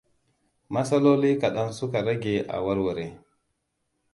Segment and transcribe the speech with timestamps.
[0.73, 3.05] Matsaloli kaɗan suka rage a warware.